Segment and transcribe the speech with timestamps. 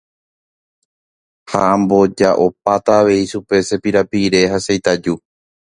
[1.51, 5.13] Ha amboja'opáta avei chupe che pirapire ha che itaju.